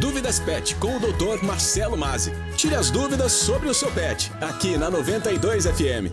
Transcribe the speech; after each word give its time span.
Dúvidas 0.00 0.40
Pet 0.40 0.74
com 0.76 0.96
o 0.96 0.98
Dr. 0.98 1.44
Marcelo 1.44 1.98
Mazzi. 1.98 2.32
Tire 2.56 2.74
as 2.74 2.90
dúvidas 2.90 3.30
sobre 3.30 3.68
o 3.68 3.74
seu 3.74 3.90
pet, 3.90 4.32
aqui 4.40 4.78
na 4.78 4.90
92 4.90 5.66
FM. 5.66 6.08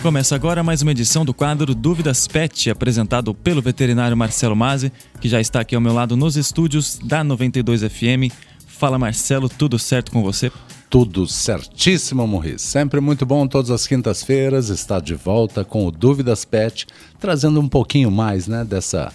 Começa 0.00 0.34
agora 0.34 0.62
mais 0.62 0.80
uma 0.80 0.92
edição 0.92 1.26
do 1.26 1.34
quadro 1.34 1.74
Dúvidas 1.74 2.26
Pet, 2.26 2.70
apresentado 2.70 3.34
pelo 3.34 3.60
veterinário 3.60 4.16
Marcelo 4.16 4.56
Mazzi, 4.56 4.90
que 5.20 5.28
já 5.28 5.42
está 5.42 5.60
aqui 5.60 5.74
ao 5.74 5.80
meu 5.80 5.92
lado 5.92 6.16
nos 6.16 6.36
estúdios 6.36 6.98
da 6.98 7.22
92 7.22 7.82
FM. 7.82 8.32
Fala 8.66 8.98
Marcelo, 8.98 9.48
tudo 9.48 9.78
certo 9.78 10.10
com 10.10 10.22
você? 10.22 10.50
Tudo 10.88 11.26
certíssimo, 11.26 12.26
Morris. 12.26 12.62
Sempre 12.62 12.98
muito 13.00 13.26
bom 13.26 13.46
todas 13.46 13.70
as 13.70 13.86
quintas-feiras 13.86 14.70
estar 14.70 15.00
de 15.00 15.14
volta 15.14 15.64
com 15.64 15.86
o 15.86 15.90
Dúvidas 15.90 16.46
Pet, 16.46 16.86
trazendo 17.20 17.60
um 17.60 17.68
pouquinho 17.68 18.10
mais, 18.10 18.46
né, 18.46 18.64
dessa 18.64 19.12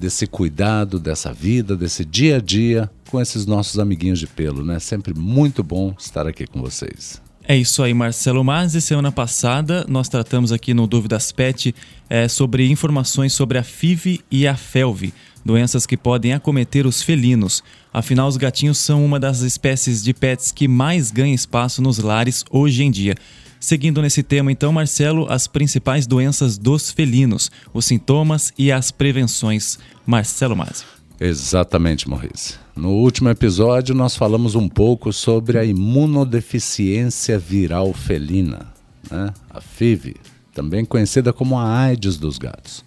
desse 0.00 0.26
cuidado, 0.26 0.98
dessa 0.98 1.30
vida, 1.30 1.76
desse 1.76 2.04
dia 2.04 2.38
a 2.38 2.40
dia 2.40 2.90
com 3.10 3.20
esses 3.20 3.44
nossos 3.44 3.78
amiguinhos 3.78 4.18
de 4.18 4.26
pelo, 4.26 4.64
né? 4.64 4.78
Sempre 4.78 5.12
muito 5.12 5.62
bom 5.62 5.94
estar 5.98 6.26
aqui 6.26 6.46
com 6.46 6.62
vocês. 6.62 7.20
É 7.46 7.56
isso 7.56 7.82
aí, 7.82 7.92
Marcelo 7.92 8.42
Mazzi. 8.42 8.80
Semana 8.80 9.12
passada 9.12 9.84
nós 9.88 10.08
tratamos 10.08 10.52
aqui 10.52 10.72
no 10.72 10.86
Dúvidas 10.86 11.32
Pet 11.32 11.74
é, 12.08 12.28
sobre 12.28 12.70
informações 12.70 13.34
sobre 13.34 13.58
a 13.58 13.62
FIV 13.62 14.20
e 14.30 14.46
a 14.46 14.56
FELV, 14.56 15.12
doenças 15.44 15.84
que 15.84 15.96
podem 15.96 16.32
acometer 16.32 16.86
os 16.86 17.02
felinos. 17.02 17.62
Afinal, 17.92 18.28
os 18.28 18.36
gatinhos 18.36 18.78
são 18.78 19.04
uma 19.04 19.20
das 19.20 19.40
espécies 19.40 20.02
de 20.02 20.14
pets 20.14 20.52
que 20.52 20.66
mais 20.68 21.10
ganha 21.10 21.34
espaço 21.34 21.82
nos 21.82 21.98
lares 21.98 22.44
hoje 22.50 22.84
em 22.84 22.90
dia. 22.90 23.16
Seguindo 23.60 24.00
nesse 24.00 24.22
tema, 24.22 24.50
então, 24.50 24.72
Marcelo, 24.72 25.30
as 25.30 25.46
principais 25.46 26.06
doenças 26.06 26.56
dos 26.56 26.90
felinos, 26.90 27.50
os 27.74 27.84
sintomas 27.84 28.54
e 28.56 28.72
as 28.72 28.90
prevenções. 28.90 29.78
Marcelo 30.06 30.56
Mazzi. 30.56 30.84
Exatamente, 31.20 32.08
Maurício. 32.08 32.58
No 32.74 32.92
último 32.92 33.28
episódio, 33.28 33.94
nós 33.94 34.16
falamos 34.16 34.54
um 34.54 34.66
pouco 34.66 35.12
sobre 35.12 35.58
a 35.58 35.64
imunodeficiência 35.64 37.38
viral 37.38 37.92
felina, 37.92 38.72
né? 39.10 39.30
a 39.50 39.60
FIV, 39.60 40.16
também 40.54 40.82
conhecida 40.82 41.30
como 41.30 41.58
a 41.58 41.78
AIDS 41.78 42.16
dos 42.16 42.38
gatos, 42.38 42.82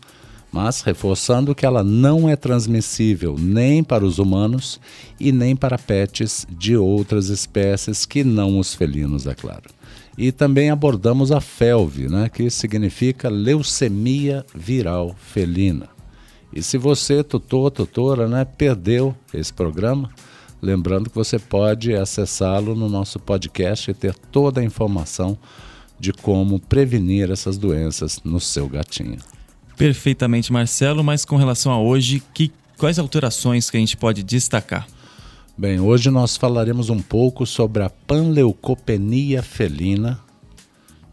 mas 0.54 0.82
reforçando 0.82 1.56
que 1.56 1.66
ela 1.66 1.84
não 1.84 2.30
é 2.30 2.36
transmissível 2.36 3.36
nem 3.40 3.84
para 3.84 4.06
os 4.06 4.20
humanos 4.20 4.80
e 5.20 5.32
nem 5.32 5.56
para 5.56 5.80
pets 5.80 6.46
de 6.48 6.78
outras 6.78 7.30
espécies 7.30 8.06
que 8.06 8.24
não 8.24 8.60
os 8.60 8.76
felinos, 8.76 9.26
é 9.26 9.34
claro. 9.34 9.64
E 10.16 10.32
também 10.32 10.70
abordamos 10.70 11.32
a 11.32 11.42
FELV, 11.42 12.08
né, 12.08 12.30
que 12.30 12.52
significa 12.52 13.30
leucemia 13.30 14.46
viral 14.54 15.16
felina. 15.18 15.90
E 16.54 16.62
se 16.62 16.78
você, 16.78 17.24
tutor, 17.24 17.72
tutora, 17.72 18.28
né, 18.28 18.46
perdeu 18.46 19.16
esse 19.34 19.52
programa, 19.52 20.12
lembrando 20.62 21.10
que 21.10 21.16
você 21.16 21.40
pode 21.40 21.96
acessá-lo 21.96 22.76
no 22.76 22.88
nosso 22.88 23.20
podcast 23.20 23.90
e 23.90 23.94
ter 23.96 24.14
toda 24.14 24.62
a 24.62 24.64
informação 24.64 25.36
de 26.00 26.14
como 26.14 26.60
prevenir 26.60 27.32
essas 27.32 27.58
doenças 27.58 28.22
no 28.24 28.40
seu 28.40 28.70
gatinho. 28.70 29.18
Perfeitamente, 29.84 30.54
Marcelo, 30.54 31.04
mas 31.04 31.26
com 31.26 31.36
relação 31.36 31.70
a 31.70 31.78
hoje, 31.78 32.24
que, 32.34 32.54
quais 32.78 32.98
alterações 32.98 33.70
que 33.70 33.76
a 33.76 33.80
gente 33.82 33.98
pode 33.98 34.24
destacar? 34.24 34.88
Bem, 35.58 35.78
hoje 35.78 36.10
nós 36.10 36.38
falaremos 36.38 36.90
um 36.90 37.02
pouco 37.02 37.46
sobre 37.46 37.84
a 37.84 37.90
panleucopenia 37.90 39.44
felina, 39.44 40.22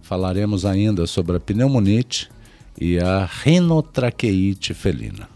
falaremos 0.03 0.65
ainda 0.65 1.05
sobre 1.09 1.37
a 1.37 1.41
pneumonite 1.41 2.31
e 2.81 2.97
a 3.01 3.29
rinotraqueite 3.43 4.73
felina. 4.73 5.29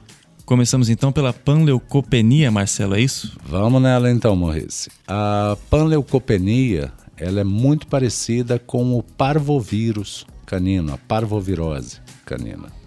Começamos 0.46 0.88
então 0.88 1.10
pela 1.10 1.32
panleucopenia, 1.32 2.52
Marcelo, 2.52 2.94
é 2.94 3.00
isso? 3.00 3.36
Vamos 3.44 3.82
nela 3.82 4.12
então, 4.12 4.36
Maurice. 4.36 4.92
A 5.08 5.56
panleucopenia 5.68 6.92
ela 7.16 7.40
é 7.40 7.44
muito 7.44 7.88
parecida 7.88 8.60
com 8.60 8.96
o 8.96 9.02
parvovírus 9.02 10.24
canino, 10.46 10.94
a 10.94 10.98
parvovirose 10.98 11.98
canina. 12.24 12.83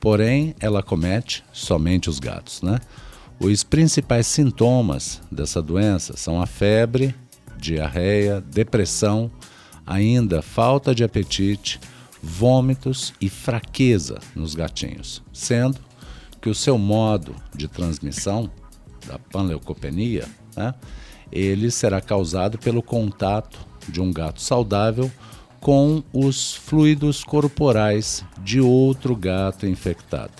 Porém, 0.00 0.54
ela 0.60 0.82
comete 0.82 1.44
somente 1.52 2.08
os 2.08 2.18
gatos, 2.18 2.62
né? 2.62 2.78
Os 3.40 3.62
principais 3.62 4.26
sintomas 4.26 5.20
dessa 5.30 5.62
doença 5.62 6.16
são 6.16 6.40
a 6.40 6.46
febre, 6.46 7.14
diarreia, 7.56 8.40
depressão, 8.40 9.30
ainda 9.86 10.42
falta 10.42 10.94
de 10.94 11.04
apetite, 11.04 11.80
vômitos 12.22 13.14
e 13.20 13.28
fraqueza 13.28 14.18
nos 14.34 14.54
gatinhos, 14.54 15.22
sendo 15.32 15.78
que 16.40 16.48
o 16.48 16.54
seu 16.54 16.76
modo 16.76 17.34
de 17.54 17.68
transmissão 17.68 18.50
da 19.06 19.18
panleucopenia, 19.18 20.26
né, 20.56 20.74
ele 21.30 21.70
será 21.70 22.00
causado 22.00 22.58
pelo 22.58 22.82
contato 22.82 23.58
de 23.88 24.00
um 24.00 24.12
gato 24.12 24.40
saudável 24.40 25.10
com 25.60 26.02
os 26.12 26.54
fluidos 26.54 27.24
corporais 27.24 28.24
de 28.42 28.60
outro 28.60 29.14
gato 29.16 29.66
infectado, 29.66 30.32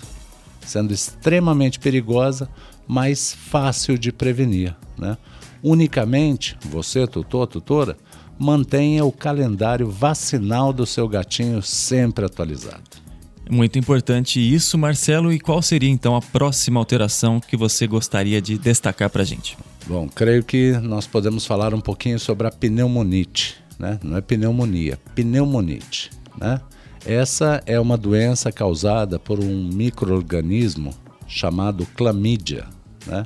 sendo 0.60 0.92
extremamente 0.92 1.78
perigosa 1.78 2.48
mais 2.86 3.32
fácil 3.32 3.98
de 3.98 4.12
prevenir. 4.12 4.74
Né? 4.96 5.16
Unicamente, 5.62 6.56
você, 6.70 7.06
tutor, 7.06 7.46
tutora, 7.46 7.96
mantenha 8.38 9.04
o 9.04 9.12
calendário 9.12 9.90
vacinal 9.90 10.72
do 10.72 10.86
seu 10.86 11.08
gatinho 11.08 11.60
sempre 11.62 12.24
atualizado. 12.24 13.08
Muito 13.50 13.78
importante 13.78 14.38
isso, 14.38 14.76
Marcelo. 14.76 15.32
E 15.32 15.40
qual 15.40 15.62
seria 15.62 15.88
então 15.88 16.14
a 16.14 16.20
próxima 16.20 16.78
alteração 16.78 17.40
que 17.40 17.56
você 17.56 17.86
gostaria 17.86 18.42
de 18.42 18.58
destacar 18.58 19.08
para 19.08 19.22
a 19.22 19.24
gente? 19.24 19.56
Bom, 19.86 20.06
creio 20.06 20.44
que 20.44 20.72
nós 20.82 21.06
podemos 21.06 21.46
falar 21.46 21.72
um 21.72 21.80
pouquinho 21.80 22.18
sobre 22.18 22.46
a 22.46 22.50
pneumonite, 22.50 23.56
né? 23.78 23.98
Não 24.02 24.16
é 24.16 24.20
pneumonia, 24.20 24.98
pneumonite, 25.14 26.10
né? 26.38 26.60
Essa 27.06 27.62
é 27.64 27.78
uma 27.78 27.96
doença 27.96 28.50
causada 28.50 29.18
por 29.18 29.38
um 29.38 29.70
microorganismo 29.72 30.92
chamado 31.26 31.86
clamídia, 31.94 32.66
né? 33.06 33.24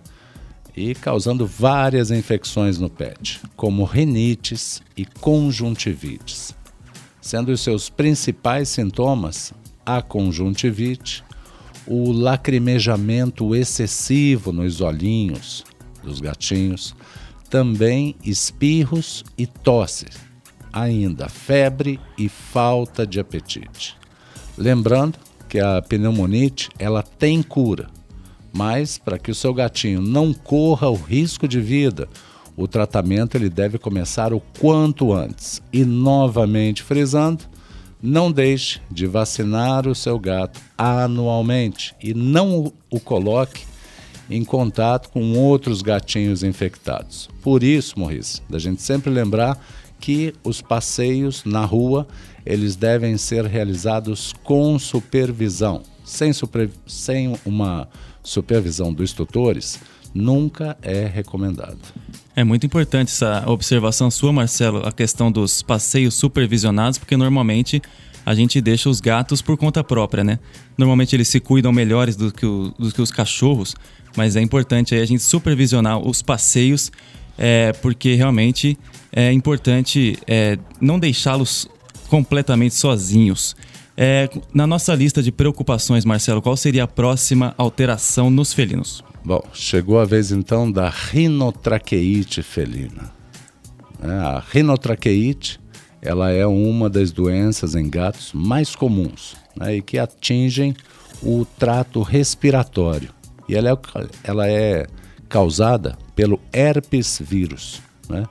e 0.77 0.95
causando 0.95 1.47
várias 1.47 2.11
infecções 2.11 2.79
no 2.79 2.89
pet, 2.89 3.41
como 3.57 3.85
rinites 3.85 4.83
e 4.97 5.05
conjuntivites, 5.05 6.55
sendo 7.21 7.53
os 7.53 7.61
seus 7.61 7.91
principais 7.91 8.69
sintomas 8.69 9.53
a 9.85 10.01
conjuntivite, 10.01 11.25
o 11.87 12.13
lacrimejamento 12.13 13.55
excessivo 13.55 14.53
nos 14.53 14.81
olhinhos 14.81 15.65
dos 16.03 16.21
gatinhos, 16.21 16.95
também 17.51 18.17
espirros 18.25 19.25
e 19.37 19.47
tosse, 19.47 20.07
ainda 20.73 21.29
febre 21.29 22.01
e 22.17 22.29
falta 22.29 23.07
de 23.07 23.21
apetite. 23.21 23.97
Lembrando 24.57 25.19
que 25.49 25.61
a 25.61 25.83
pneumonite 25.83 26.71
ela 26.79 27.03
tem 27.03 27.43
cura 27.43 27.89
mas 28.53 28.99
para 28.99 29.19
que 29.19 29.31
o 29.31 29.35
seu 29.35 29.55
gatinho 29.55 30.03
não 30.03 30.35
corra 30.35 30.91
o 30.91 30.95
risco 30.95 31.49
de 31.49 31.61
vida, 31.61 32.09
o 32.57 32.69
tratamento 32.69 33.37
ele 33.37 33.49
deve 33.49 33.79
começar 33.79 34.35
o 34.35 34.41
quanto 34.61 35.13
antes. 35.13 35.63
E 35.73 35.85
novamente 35.85 36.83
frisando, 36.83 37.45
não 38.01 38.31
deixe 38.31 38.81
de 38.91 39.07
vacinar 39.07 39.89
o 39.89 39.95
seu 39.95 40.19
gato 40.19 40.61
anualmente 40.77 41.95
e 42.03 42.13
não 42.13 42.73
o 42.91 43.01
coloque 43.01 43.65
em 44.29 44.45
contato 44.45 45.09
com 45.11 45.33
outros 45.39 45.83
gatinhos 45.83 46.43
infectados. 46.43 47.29
Por 47.43 47.63
isso, 47.63 47.99
Morris, 47.99 48.43
da 48.49 48.59
gente 48.59 48.83
sempre 48.83 49.11
lembrar 49.11 49.59
que 50.03 50.35
os 50.43 50.61
passeios 50.61 51.45
na 51.45 51.65
rua 51.65 52.09
eles 52.45 52.75
devem 52.75 53.17
ser 53.17 53.47
realizados 53.47 54.35
com 54.43 54.77
supervisão, 54.77 55.81
sem, 56.05 56.33
super, 56.33 56.69
sem 56.85 57.39
uma 57.47 57.89
supervisão 58.21 58.93
dos 58.93 59.13
tutores 59.13 59.79
nunca 60.13 60.77
é 60.83 61.07
recomendado. 61.07 61.79
É 62.35 62.43
muito 62.43 62.67
importante 62.67 63.13
essa 63.13 63.45
observação 63.47 64.11
sua, 64.11 64.33
Marcelo, 64.33 64.87
a 64.87 64.91
questão 64.91 65.31
dos 65.31 65.63
passeios 65.63 66.15
supervisionados, 66.15 66.99
porque 66.99 67.17
normalmente 67.17 67.81
a 68.25 68.35
gente 68.35 68.61
deixa 68.61 68.89
os 68.89 69.01
gatos 69.01 69.43
por 69.43 69.57
conta 69.57 69.83
própria, 69.83 70.23
né? 70.23 70.39
Normalmente 70.77 71.15
eles 71.15 71.29
se 71.29 71.41
cuidam 71.41 71.73
melhores 71.73 72.17
do 72.17 72.33
que, 72.33 72.47
o, 72.47 72.73
do 72.79 72.93
que 72.93 73.03
os 73.03 73.11
cachorros, 73.11 73.75
mas 74.17 74.37
é 74.37 74.41
importante 74.41 74.95
aí 74.95 75.01
a 75.01 75.07
gente 75.07 75.23
supervisionar 75.23 75.99
os 75.99 76.23
passeios, 76.23 76.93
é, 77.37 77.73
porque 77.75 78.15
realmente 78.15 78.79
é 79.13 79.33
importante 79.33 80.19
é, 80.27 80.59
não 80.81 80.99
deixá-los 80.99 81.69
completamente 82.09 82.75
sozinhos. 82.75 83.57
É, 83.97 84.29
na 84.55 84.67
nossa 84.67 84.95
lista 84.95 85.23
de 85.23 85.31
preocupações, 85.31 86.05
Marcelo, 86.05 86.41
qual 86.41 86.57
seria 86.57 86.85
a 86.85 86.87
próxima 86.87 87.55
alteração 87.59 88.31
nos 88.31 88.53
felinos? 88.53 89.05
Bom, 89.25 89.43
chegou 89.53 90.01
a 90.01 90.05
vez 90.05 90.33
então 90.33 90.71
da 90.71 90.89
rinotraqueite 90.89 92.43
felina. 92.43 93.13
É, 94.03 94.11
a 94.11 94.43
rinotraqueite 94.51 95.61
ela 96.03 96.33
é 96.33 96.45
uma 96.45 96.91
das 96.91 97.13
doenças 97.13 97.77
em 97.77 97.89
gatos 97.89 98.33
mais 98.35 98.75
comuns 98.75 99.37
né, 99.57 99.77
e 99.77 99.81
que 99.81 100.01
atingem 100.01 100.75
o 101.23 101.45
trato 101.45 102.03
respiratório. 102.03 103.11
E 103.49 103.55
ela 103.55 103.71
é, 103.71 103.79
ela 104.25 104.49
é 104.49 104.87
causada 105.29 105.97
pelo 106.17 106.41
herpes 106.53 107.23
vírus. 107.25 107.81
Né? 108.09 108.25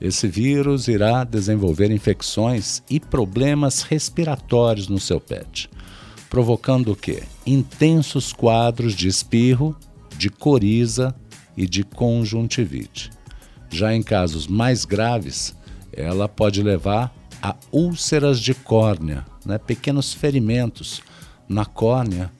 Esse 0.00 0.28
vírus 0.28 0.86
irá 0.86 1.24
desenvolver 1.24 1.90
infecções 1.90 2.80
e 2.88 3.00
problemas 3.00 3.82
respiratórios 3.82 4.86
no 4.86 5.00
seu 5.00 5.20
pet, 5.20 5.68
provocando 6.30 6.92
o 6.92 6.96
quê? 6.96 7.24
Intensos 7.44 8.32
quadros 8.32 8.94
de 8.94 9.08
espirro, 9.08 9.76
de 10.16 10.30
coriza 10.30 11.12
e 11.56 11.66
de 11.66 11.82
conjuntivite. 11.82 13.10
Já 13.68 13.92
em 13.92 14.02
casos 14.02 14.46
mais 14.46 14.84
graves, 14.84 15.56
ela 15.92 16.28
pode 16.28 16.62
levar 16.62 17.14
a 17.42 17.54
úlceras 17.70 18.40
de 18.40 18.54
córnea, 18.54 19.24
né? 19.44 19.58
pequenos 19.58 20.12
ferimentos 20.12 21.02
na 21.48 21.64
córnea 21.64 22.30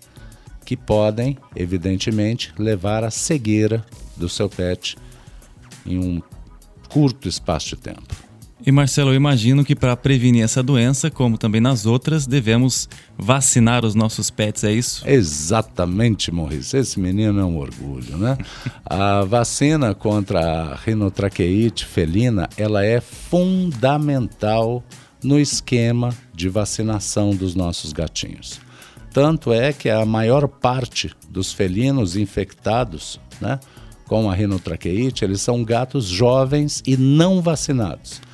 que 0.64 0.76
podem, 0.76 1.38
evidentemente, 1.54 2.52
levar 2.58 3.04
à 3.04 3.10
cegueira 3.10 3.84
do 4.16 4.28
seu 4.28 4.48
pet 4.48 4.96
em 5.84 5.98
um 5.98 6.20
curto 6.88 7.28
espaço 7.28 7.68
de 7.68 7.76
tempo. 7.76 8.25
E 8.66 8.72
Marcelo, 8.72 9.10
eu 9.10 9.14
imagino 9.14 9.64
que 9.64 9.76
para 9.76 9.96
prevenir 9.96 10.42
essa 10.42 10.60
doença, 10.60 11.08
como 11.08 11.38
também 11.38 11.60
nas 11.60 11.86
outras, 11.86 12.26
devemos 12.26 12.88
vacinar 13.16 13.84
os 13.84 13.94
nossos 13.94 14.28
pets, 14.28 14.64
é 14.64 14.72
isso? 14.72 15.08
Exatamente, 15.08 16.32
Morris. 16.32 16.74
Esse 16.74 16.98
menino 16.98 17.38
é 17.38 17.44
um 17.44 17.58
orgulho, 17.58 18.18
né? 18.18 18.36
a 18.84 19.22
vacina 19.22 19.94
contra 19.94 20.40
a 20.40 20.74
rinotraqueite 20.74 21.86
felina, 21.86 22.48
ela 22.56 22.84
é 22.84 23.00
fundamental 23.00 24.82
no 25.22 25.38
esquema 25.38 26.12
de 26.34 26.48
vacinação 26.48 27.30
dos 27.30 27.54
nossos 27.54 27.92
gatinhos. 27.92 28.58
Tanto 29.12 29.52
é 29.52 29.72
que 29.72 29.88
a 29.88 30.04
maior 30.04 30.48
parte 30.48 31.12
dos 31.30 31.52
felinos 31.52 32.16
infectados, 32.16 33.20
né, 33.40 33.60
com 34.08 34.28
a 34.28 34.34
rinotraqueite, 34.34 35.24
eles 35.24 35.40
são 35.40 35.62
gatos 35.62 36.06
jovens 36.06 36.82
e 36.84 36.96
não 36.96 37.40
vacinados. 37.40 38.25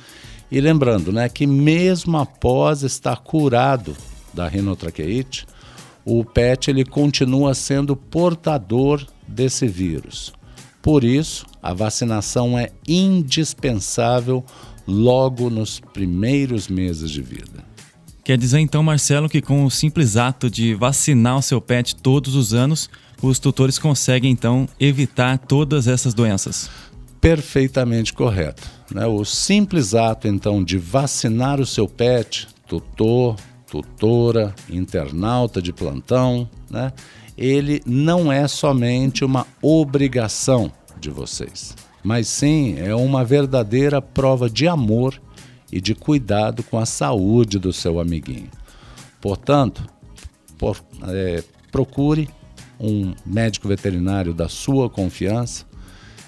E 0.53 0.61
lembrando, 0.61 1.11
né, 1.11 1.27
que 1.27 1.47
mesmo 1.47 2.15
após 2.15 2.83
estar 2.83 3.17
curado 3.17 3.97
da 4.31 4.47
rinotraqueite, 4.47 5.47
o 6.05 6.23
pet 6.23 6.69
ele 6.69 6.85
continua 6.85 7.55
sendo 7.55 7.95
portador 7.95 9.03
desse 9.27 9.67
vírus. 9.67 10.31
Por 10.79 11.03
isso, 11.03 11.47
a 11.59 11.73
vacinação 11.73 12.55
é 12.55 12.69
indispensável 12.87 14.45
logo 14.87 15.49
nos 15.49 15.79
primeiros 15.79 16.67
meses 16.67 17.09
de 17.09 17.23
vida. 17.23 17.65
Quer 18.23 18.37
dizer 18.37 18.59
então, 18.59 18.83
Marcelo, 18.83 19.27
que 19.27 19.41
com 19.41 19.65
o 19.65 19.71
simples 19.71 20.17
ato 20.17 20.51
de 20.51 20.75
vacinar 20.75 21.39
o 21.39 21.41
seu 21.41 21.59
pet 21.59 21.95
todos 21.95 22.35
os 22.35 22.53
anos, 22.53 22.91
os 23.23 23.39
tutores 23.39 23.79
conseguem 23.79 24.31
então 24.31 24.69
evitar 24.79 25.39
todas 25.39 25.87
essas 25.87 26.13
doenças? 26.13 26.69
Perfeitamente 27.23 28.11
correto. 28.11 28.69
Né? 28.93 29.05
O 29.05 29.23
simples 29.23 29.95
ato, 29.95 30.27
então, 30.27 30.61
de 30.61 30.77
vacinar 30.77 31.61
o 31.61 31.65
seu 31.65 31.87
pet, 31.87 32.49
tutor, 32.67 33.37
tutora, 33.65 34.53
internauta 34.69 35.61
de 35.61 35.71
plantão, 35.71 36.49
né? 36.69 36.91
ele 37.37 37.81
não 37.85 38.29
é 38.29 38.45
somente 38.45 39.23
uma 39.23 39.47
obrigação 39.61 40.69
de 40.99 41.09
vocês, 41.09 41.73
mas 42.03 42.27
sim 42.27 42.75
é 42.77 42.93
uma 42.93 43.23
verdadeira 43.23 44.01
prova 44.01 44.49
de 44.49 44.67
amor 44.67 45.17
e 45.71 45.79
de 45.79 45.95
cuidado 45.95 46.61
com 46.61 46.77
a 46.77 46.85
saúde 46.85 47.57
do 47.57 47.71
seu 47.71 48.01
amiguinho. 48.01 48.49
Portanto, 49.21 49.87
por, 50.57 50.75
é, 51.07 51.41
procure 51.71 52.27
um 52.77 53.13
médico 53.25 53.69
veterinário 53.69 54.33
da 54.33 54.49
sua 54.49 54.89
confiança 54.89 55.71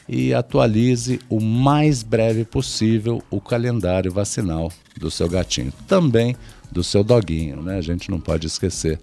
e 0.07 0.33
atualize 0.33 1.19
o 1.29 1.39
mais 1.39 2.03
breve 2.03 2.45
possível 2.45 3.23
o 3.29 3.41
calendário 3.41 4.11
vacinal 4.11 4.71
do 4.97 5.09
seu 5.09 5.27
gatinho, 5.27 5.73
também 5.87 6.35
do 6.71 6.83
seu 6.83 7.03
doguinho, 7.03 7.61
né? 7.61 7.77
A 7.77 7.81
gente 7.81 8.09
não 8.11 8.19
pode 8.19 8.47
esquecer 8.47 8.99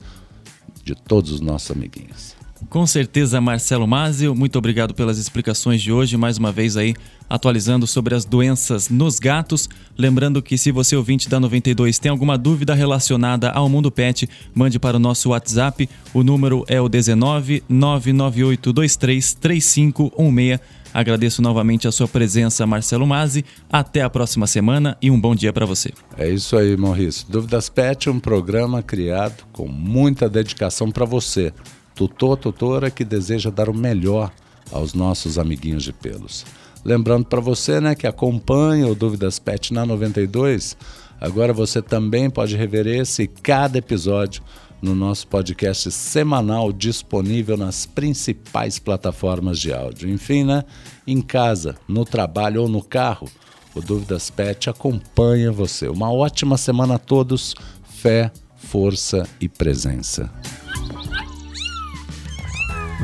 de 0.85 0.95
todos 0.95 1.33
os 1.33 1.41
nossos 1.41 1.71
amiguinhos. 1.71 2.43
Com 2.69 2.87
certeza, 2.87 3.41
Marcelo 3.41 3.87
Mazio, 3.87 4.35
muito 4.35 4.57
obrigado 4.57 4.95
pelas 4.95 5.19
explicações 5.19 5.83
de 5.83 5.93
hoje, 5.93 6.17
mais 6.17 6.39
uma 6.39 6.53
vez 6.53 6.77
aí 6.77 6.95
atualizando 7.29 7.87
sobre 7.87 8.15
as 8.15 8.25
doenças 8.25 8.89
nos 8.89 9.19
gatos. 9.19 9.69
Lembrando 9.99 10.41
que 10.41 10.57
se 10.57 10.71
você 10.71 10.95
ouvinte 10.95 11.29
da 11.29 11.41
92 11.41 11.99
tem 11.99 12.11
alguma 12.11 12.39
dúvida 12.39 12.75
relacionada 12.75 13.51
ao 13.51 13.69
mundo 13.69 13.91
pet, 13.91 14.29
mande 14.55 14.79
para 14.79 14.97
o 14.97 15.01
nosso 15.01 15.31
WhatsApp. 15.31 15.89
O 16.15 16.23
número 16.23 16.65
é 16.69 16.81
o 16.81 16.89
19 16.89 17.65
99823 17.69 19.35
3516 19.35 20.81
Agradeço 20.94 21.41
novamente 21.41 21.89
a 21.89 21.93
sua 21.93 22.06
presença, 22.06 22.67
Marcelo 22.67 23.06
Mazzi. 23.06 23.44
Até 23.71 24.03
a 24.03 24.11
próxima 24.11 24.47
semana 24.47 24.97
e 25.00 25.11
um 25.11 25.21
bom 25.21 25.35
dia 25.35 25.53
para 25.53 25.65
você. 25.65 25.93
É 26.19 26.29
isso 26.29 26.56
aí, 26.56 26.77
Maurício. 26.77 27.27
Dúvidas 27.29 27.69
Pet 27.69 28.09
é 28.09 28.12
um 28.12 28.21
programa 28.21 28.83
criado 28.83 29.44
com 29.53 29.67
muita 29.67 30.29
dedicação 30.29 30.91
para 30.91 31.05
você, 31.05 31.53
tutor, 31.94 32.37
tutora 32.37 32.91
que 32.91 33.05
deseja 33.05 33.50
dar 33.50 33.69
o 33.71 33.75
melhor 33.75 34.31
aos 34.71 34.93
nossos 34.93 35.39
amiguinhos 35.39 35.83
de 35.83 35.93
pelos. 35.93 36.44
Lembrando 36.85 37.27
para 37.27 37.41
você, 37.41 37.81
né, 37.81 37.94
que 37.94 38.06
acompanha 38.06 38.89
o 38.89 38.94
Dúvidas 38.94 39.39
Pet 39.39 39.73
na 39.73 39.87
92, 39.87 40.77
agora 41.23 41.53
você 41.53 41.81
também 41.81 42.29
pode 42.29 42.57
rever 42.57 42.87
esse 42.87 43.23
e 43.23 43.27
cada 43.27 43.79
episódio 43.79 44.43
no 44.83 44.95
nosso 44.95 45.29
podcast 45.29 45.91
semanal 45.93 46.73
disponível 46.73 47.57
nas 47.57 47.87
principais 47.87 48.81
plataformas 48.81 49.61
de 49.61 49.73
áudio. 49.73 50.11
Enfim, 50.11 50.43
né? 50.43 50.65
Em 51.07 51.23
casa, 51.23 51.77
no 51.87 52.05
trabalho 52.05 52.63
ou 52.63 52.69
no 52.69 52.83
carro, 52.83 53.29
o 53.75 53.81
Dúvidas 53.81 54.29
Pet 54.29 54.69
acompanha 54.69 55.53
você. 55.53 55.89
Uma 55.89 56.13
ótima 56.13 56.59
semana 56.59 56.97
a 56.97 56.99
todos. 56.99 57.55
Fé, 57.85 58.33
força 58.57 59.25
e 59.41 59.49
presença. 59.49 60.29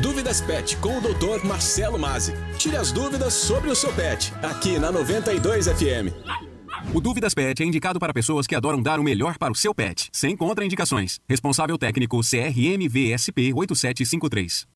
Dúvidas 0.01 0.41
Pet 0.41 0.75
com 0.77 0.97
o 0.97 1.01
Dr. 1.01 1.45
Marcelo 1.45 1.97
Mazzi. 1.97 2.33
Tire 2.57 2.75
as 2.75 2.91
dúvidas 2.91 3.33
sobre 3.33 3.69
o 3.69 3.75
seu 3.75 3.91
pet, 3.93 4.33
aqui 4.41 4.77
na 4.77 4.91
92 4.91 5.67
FM. 5.67 6.48
O 6.91 6.99
Dúvidas 6.99 7.35
Pet 7.35 7.61
é 7.61 7.65
indicado 7.65 7.99
para 7.99 8.11
pessoas 8.11 8.47
que 8.47 8.55
adoram 8.55 8.81
dar 8.81 8.99
o 8.99 9.03
melhor 9.03 9.37
para 9.37 9.51
o 9.51 9.55
seu 9.55 9.75
pet, 9.75 10.09
sem 10.11 10.35
contraindicações. 10.35 11.19
Responsável 11.29 11.77
técnico 11.77 12.19
CRM 12.21 12.89
VSP 12.89 13.53
8753. 13.53 14.65